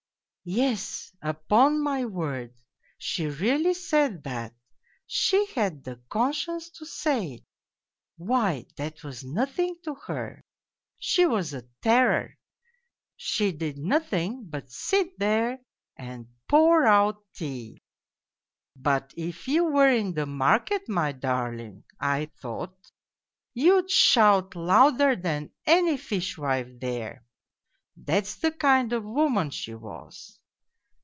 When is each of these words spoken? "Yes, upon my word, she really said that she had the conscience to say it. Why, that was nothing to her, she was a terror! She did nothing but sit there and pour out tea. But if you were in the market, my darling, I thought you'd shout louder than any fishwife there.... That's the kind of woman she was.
"Yes, 0.61 1.13
upon 1.21 1.83
my 1.83 2.03
word, 2.03 2.55
she 2.97 3.27
really 3.27 3.75
said 3.75 4.23
that 4.23 4.55
she 5.05 5.45
had 5.53 5.83
the 5.83 5.97
conscience 6.09 6.71
to 6.71 6.85
say 6.87 7.33
it. 7.35 7.43
Why, 8.17 8.65
that 8.75 9.03
was 9.03 9.23
nothing 9.23 9.75
to 9.83 9.93
her, 10.07 10.41
she 10.97 11.27
was 11.27 11.53
a 11.53 11.67
terror! 11.83 12.39
She 13.15 13.51
did 13.51 13.77
nothing 13.77 14.45
but 14.49 14.71
sit 14.71 15.19
there 15.19 15.59
and 15.95 16.27
pour 16.49 16.87
out 16.87 17.23
tea. 17.35 17.77
But 18.75 19.13
if 19.15 19.47
you 19.47 19.65
were 19.65 19.89
in 19.91 20.15
the 20.15 20.25
market, 20.25 20.89
my 20.89 21.11
darling, 21.11 21.83
I 21.99 22.31
thought 22.41 22.91
you'd 23.53 23.91
shout 23.91 24.55
louder 24.55 25.15
than 25.15 25.51
any 25.67 25.97
fishwife 25.97 26.79
there.... 26.79 27.25
That's 28.03 28.35
the 28.35 28.51
kind 28.51 28.93
of 28.93 29.03
woman 29.03 29.49
she 29.51 29.75
was. 29.75 30.39